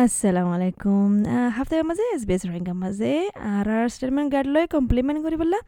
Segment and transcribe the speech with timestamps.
[0.00, 1.10] আসসালামু আলাইকুম
[1.56, 3.12] হাফতাৰ মাজে এছ বি এছ ৰেংকাৰ মাজে
[3.56, 5.58] আৰাৰ ষ্টেটমেণ্ট গাইড লৈ কমপ্লিমেণ্ট কৰি পেলা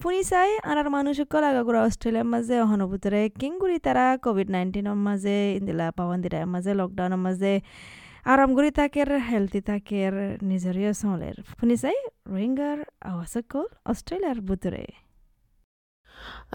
[0.00, 6.46] শুনি চাই আৰাৰ মানুহসকল আগাগুৰা অষ্ট্ৰেলিয়াৰ মাজে অহনুভূতৰে কিংগুৰি তাৰা ক'ভিড নাইণ্টিনৰ মাজে ইন্দিলা পাৱন্দিৰাৰ
[6.54, 7.52] মাজে লকডাউনৰ মাজে
[8.32, 10.12] আৰাম কৰি থাকেৰ হেল্থি থাকেৰ
[10.50, 11.96] নিজৰীয় চলেৰ শুনি চাই
[12.32, 12.78] ৰোহিংগাৰ
[13.12, 14.84] আৱাসকল অষ্ট্ৰেলিয়াৰ বুটৰে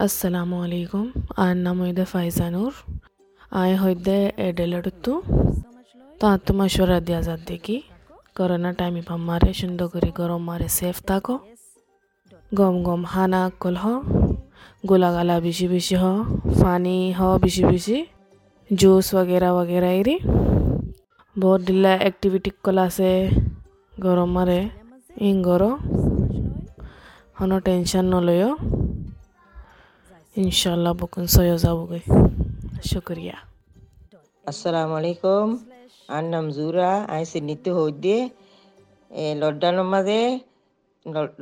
[0.04, 1.04] assalamu alaikum
[1.46, 2.72] anna moide faizanur
[3.52, 5.12] আই হইদে এডেলাডুতু
[6.22, 7.76] তো মশওয়ারা দিয়া যাত দেখি।
[8.36, 11.34] করোনা টাইম ইফাম মারে, সুন্দর করে গরম মারে সেফ থাকো।
[12.58, 13.84] গম গম হানা কল হ,
[14.88, 16.04] গোলা গালা বেশি বেশি হ
[16.60, 17.98] ফানি হ বেশি বেশি
[18.70, 20.16] জুস ওগেরা ওগেরা এরি।
[21.36, 23.10] বহুত ঢিলা একটিভিটি কল আছে
[24.04, 24.60] গরম মারে
[25.28, 25.62] ইং গর।
[27.38, 28.46] হন টেনশন নলয়
[30.36, 32.00] ইনশাল্লাহ বকুন সয় যাবগে।
[32.90, 33.36] শুক্রিয়া।
[34.46, 35.48] আসসালামু আলাইকুম।
[36.08, 38.16] আর নাম জুরা আই সিডনিতে হইদে
[39.10, 40.20] এ লকডাউনের মাঝে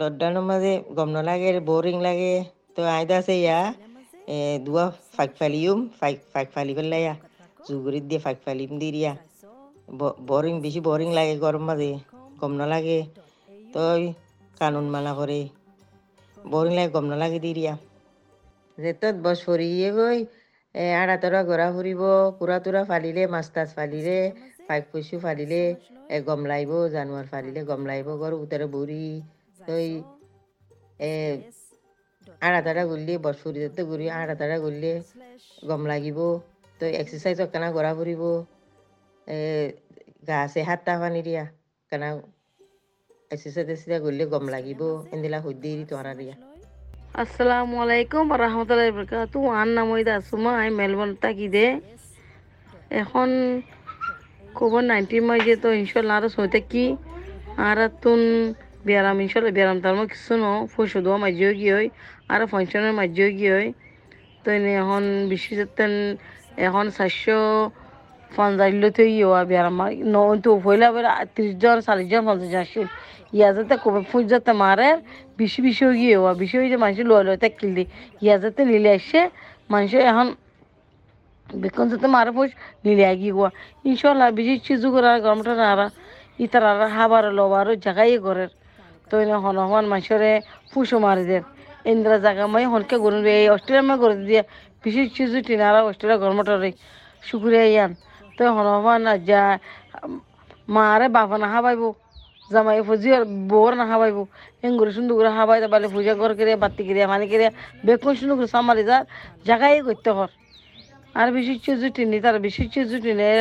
[0.00, 2.34] লকডাউনের মাঝে গম লাগে বোরিং লাগে
[2.74, 3.58] তো আইদা আছে ইয়া
[4.28, 7.14] এ দুয়া ফাঁক ফালিউম ফাঁক ফাঁক ফালি পেলাইয়া
[7.66, 9.12] জুগুরিত দিয়ে ফাঁক ফালিম দি দিয়া
[10.28, 11.90] বোরিং বেশি বোরিং লাগে গরম মাঝে
[12.40, 13.00] গম লাগে
[13.72, 13.82] তো
[14.60, 15.40] কানুন মানা করে
[16.36, 17.74] বোরিং লাগে গম লাগে দি দিয়া
[18.78, 20.18] যেতত বস ফরিয়ে গই
[20.74, 22.00] এ আড়া তৰা ঘূৰা ফুৰিব
[22.38, 24.18] কুৰা তুৰা ফালিলে মাছ তাছ ফালিলে
[24.68, 25.62] পাইপ পইচু ফালিলে
[26.26, 29.06] গম লাগিব জানুৱাৰ ফালিলে গম লাগিব গৰ উতাৰে বুঢ়ী
[29.60, 29.88] তই
[31.00, 31.10] এ
[32.42, 34.06] আড়া তাৰা ঘূৰিলে বস ফুৰি যাতে ঘূৰি
[34.64, 34.92] ঘূৰিলে
[35.70, 36.18] গম লাগিব
[36.80, 38.22] তই এক্সাৰচাইজত কেনা ঘূৰা ফুৰিব
[40.28, 41.42] গা আছে সাতটা পানী দিয়া
[41.92, 42.08] কেনা
[43.30, 44.80] এক্সাৰচাইজ চেক্সাৰচাইজ ঘূৰিলে গম লাগিব
[45.14, 46.34] এন্দিলা সুধি তোৰা দিয়া।
[47.14, 51.66] আসসালামু আলাইকুম রহমতুল্লাহ বরকাতু আর নাম ওইদা সুমা আমি মেলবোর্ন থাকি দে।
[53.02, 53.28] এখন
[54.58, 56.84] কোভিড নাইন্টিন মাঝে তো ইনশাল্লাহ আরও সইতে কি
[57.66, 58.20] আর তুন
[58.86, 61.88] বেয়ারাম ইনশাল্লাহ বেয়ারাম তার কিছু ন ফুসু দোয়া মাঝেও গিয়ে হয়
[62.32, 63.70] আর ফাংশনের মাঝেও গিয়ে হয়
[64.42, 64.48] তো
[64.80, 65.78] এখন বিশেষত
[66.66, 67.40] এখন চারশো
[68.36, 69.80] পঞ্চাশ লতে ইয়ে বেয়ারাম
[70.14, 70.88] ন তো পয়লা
[71.34, 72.86] ত্রিশ জন, চাল্লিশ জন, পঞ্চাশ আসছিল
[73.36, 74.88] ইয়া যাতে কবে ফুজ যাতে মারে,
[75.40, 77.84] বেশি বেশি গিয়ে হওয়া বেশি হয়ে যে মানুষ লয় লয় তাকিল দি
[78.24, 79.20] ইয়া যাতে নিলে আসছে
[79.72, 80.28] মানুষ এখন
[81.48, 82.50] বেকন যাতে মারে ফুজ
[82.84, 83.50] নিলে আগিয়ে গোয়া
[83.90, 85.86] ইনশাল্লাহ বেশি চিজু করে গরমটা নারা
[86.44, 88.50] ইতার আর হাবার লবার জায়গায় ঘরের
[89.08, 89.14] তো
[89.44, 90.32] হন হন মানুষরে
[90.70, 91.44] ফুসো মারি দেয়
[91.92, 94.42] ইন্দ্রা জায়গা মাই হনকে গরম এই অস্ট্রেলিয়া মাই করে দিয়ে
[94.82, 96.70] বেশি চিজু টিনারা অস্ট্রেলিয়া গরমটারে
[97.22, 97.90] শুকুরিয়া ইয়ান।
[98.36, 99.42] তো হন হন যা
[100.68, 101.82] মারে বাবা না হাবাইব
[102.50, 103.08] জামাই ফুজি
[103.50, 104.18] বোর না হাবাইব
[104.64, 107.46] এঙ্গুরে সুন্দর করে হাবাই তাহলে পূজা ঘর করে বাতি করে মানে করে
[107.86, 109.04] বেকুন সুন্দর করে সামারি যার
[109.48, 110.30] জায়গায় করতে হর
[111.14, 113.34] আর বেশি চুজুটি নি তার বেশি চুজুটি নেই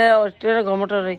[0.67, 1.15] গমটরে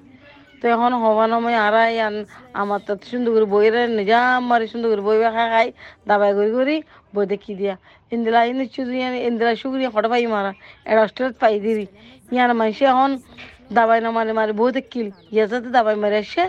[0.60, 2.14] তো এখন হবান সময় আরাই আন
[2.60, 5.68] আমার তো সুন্দর করে বইরে নিজাম মারি সুন্দর করে বইবে খাই খাই
[6.08, 6.76] দাবাই করি করি
[7.14, 7.74] বই দেখি দিয়া।
[8.12, 8.92] ইন্দিরা ইন্দি চুজু
[9.28, 10.52] ইন্দিরা সুগুরিয়া ফটো পাই মারা
[10.86, 11.86] এটা অস্ট্রেলিয়াত পাই দিবি
[12.32, 13.10] ইয়ার মানুষ এখন
[13.76, 16.44] দাবাই না মারে মারে বহুত কিল। ইয়া যাতে দাবাই মারে এসে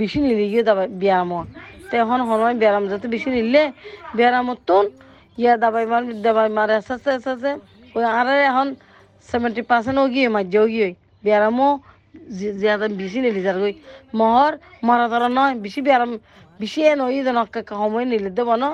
[0.00, 1.30] বেশি নিলে গিয়ে দাবাই ব্যায়াম।
[1.88, 3.62] তো এখন সময় ব্যায়াম যাতে বেশি নিলে
[4.16, 4.84] ব্যায়ামত তুন,
[5.42, 7.50] ইয়া দাবাই মার দাবাই মারে আস্তে আস্তে
[7.96, 8.66] ওই আর এখন
[9.28, 10.88] সেভেন্টি পার্সেন্টও গিয়ে মাঝেও গিয়ে।
[11.24, 11.68] ব্যায়ামও
[12.58, 13.74] জিয়াদা বেশি নিলি যার গই
[14.14, 14.52] মহর
[14.86, 16.12] মরা ধরা নয় বেশি ব্যায়াম
[16.60, 17.38] বেশি এ নই যেন
[17.80, 18.64] সময় নিলে দেব ন।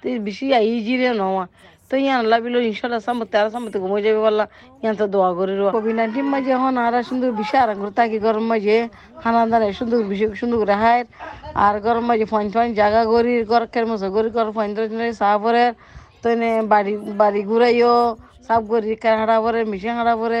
[0.00, 1.44] তো বেশি আই জিরে নওয়া
[1.90, 4.44] তো ইয়ান আল্লাহ বিলো ইনশাল্লাহ সামতে আর সামতে ঘুমাই যাবে বললা
[4.82, 8.44] ইয়ান তো দোয়া করে কোভিড নাইন্টিন মাঝে এখন আর সুন্দর বেশি আর করে থাকি গরম
[8.52, 8.76] মাঝে
[9.22, 11.02] খানা দানা সুন্দর বেশি সুন্দর করে হায়
[11.64, 15.64] আর গরম মাঝে ফাইন ফাইন জায়গা করি গরকের মতো করি গর ফাইন করে
[16.22, 16.28] তো
[16.72, 17.94] বাড়ি বাড়ি ঘুরাইও
[18.46, 18.88] সাফ করি
[19.20, 20.40] হাঁড়া পরে মিশে হাঁড়া পরে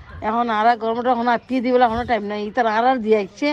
[0.27, 3.47] এখন আর গরমটা এখন আপিয়ে দিবলে এখনও টাইম নাই। তার আর আর দিয়ে আসছে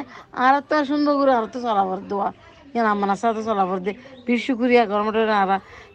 [0.45, 2.29] আর তো সুন্দর করে আর তো চলাবার দেওয়া
[2.75, 3.93] ইয়ান আমার সাথে চলাবার দে
[4.27, 5.51] বেশি করিয়া গরমটা আর।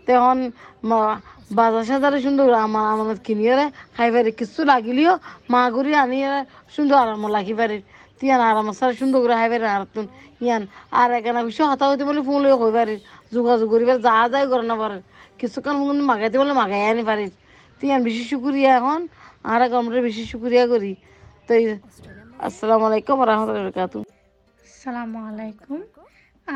[0.08, 0.38] তখন
[1.58, 3.54] বাজার সাজারে সুন্দর আমার আমার কিনিয়ে
[3.96, 5.14] খাই পারি কিছু লাগিলেও
[5.54, 6.18] মা ঘুরি আনি
[6.75, 7.78] সুন্দর আরাম লাগি পারি
[8.20, 10.06] তিয়ান আরাম সারা সুন্দর করে খাই পারি আর তুন।
[10.44, 10.64] ইয়ান
[11.02, 12.96] আর এখানে বেশি হতা হতে বলে ফোন লই হই পারি
[13.36, 14.98] যোগাযোগ করি যা যাই করে না পারে
[15.40, 17.25] কিছুক্ষণ মাগাইতে বলে মাগাই আনি পারি
[17.84, 19.00] তিয়ান বেশি শুকুরিয়া এখন,
[19.52, 20.92] আর আমরা বেশি শুকুরিয়া করি।
[21.48, 21.54] তো
[22.48, 23.72] আসসালামু আলাইকুম রহমতুল্লাহ
[24.68, 25.80] আসসালামু আলাইকুম।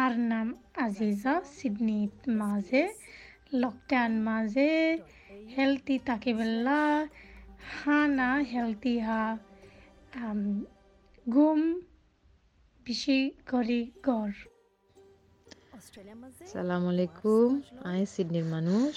[0.03, 0.47] আর নাম
[0.85, 1.99] আজিজা সিডনি
[2.41, 2.83] মাঝে,
[3.61, 4.71] লকডাউন মাঝে,
[5.55, 6.81] হেলথি তাকিবেলা
[7.77, 9.23] হানা হেলথি হা
[11.33, 11.61] ঘুম
[12.85, 13.19] বেশি
[13.51, 14.37] করে গড়
[16.51, 17.49] সালাম আলাইকুম।
[17.89, 18.95] আই সিডনির মানুষ।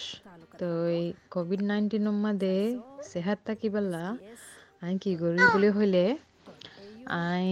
[0.60, 1.04] তো এই
[1.34, 2.56] কোভিড নাইন্টিনের মধ্যে
[3.10, 4.04] সেহাত থাকিবেলা
[4.84, 6.04] আই কি করি বলে হইলে
[7.26, 7.46] আই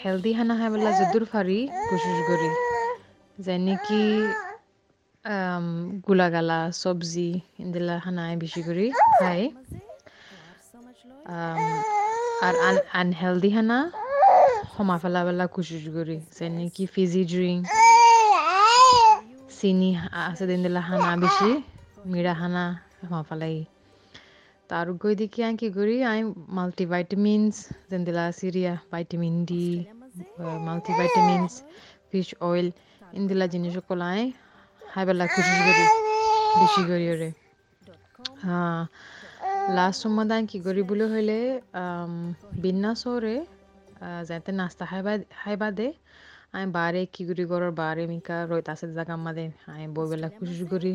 [0.00, 2.50] হেলদি খানা খাইবেলা যদুর ফারি কোশিশ করি।
[3.46, 4.02] যেনে কি
[6.06, 7.30] গোলাগালা চব্জি
[7.62, 8.84] ইন্দিলা খানা আই বেশি করে
[9.18, 9.42] খাই।
[12.46, 12.54] আর
[13.00, 13.78] আনহেলদি খানা
[14.74, 17.62] সমা ফেলাবেলা কোশিশ করি। যেনে কি ফিজি ড্রিঙ্ক
[19.56, 19.90] চিনি
[20.22, 21.50] আছে দিন দিলা হানা বেশি
[22.06, 22.64] মিরা হানা
[23.10, 23.56] মাফালাই
[24.70, 26.20] তার গই দেখি আই কি করি আই
[26.56, 27.56] মাল্টিভাইটামিনস
[27.90, 29.64] যেন দিলা Syria vitamin D
[30.66, 31.52] multivitamins
[32.08, 32.68] fish oil
[33.12, 33.74] ইন্দিলা জিনিস
[34.10, 34.22] আই
[34.82, 35.84] হাইবেলা খুশি করি
[36.58, 37.30] বেশি করি ওরে
[38.44, 38.80] হ্যাঁ
[39.76, 41.38] লাস্ট সময় আই কি করি বলে হইলে
[44.28, 45.88] যাতে নাস্তা খাইবা খাইবা দে
[46.54, 50.92] আমি বারে কি করি করো বারে মিকা রইত আছে জায়গা মাদে আমি বইবেলা খুশি করি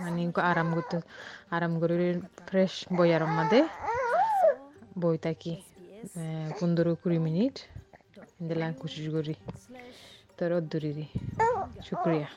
[0.00, 0.96] মানে আরাম করতে
[1.50, 2.08] আরাম করে
[2.48, 3.60] ফ্রেশ বই আরাম মাদে
[4.98, 5.54] বই থাকি
[6.58, 7.56] পনেরো কুড়ি মিনিট
[8.48, 9.34] দিলাম খুশি করি
[10.36, 11.06] তোর অদ্দুরি
[11.86, 12.28] শুক্রিয়া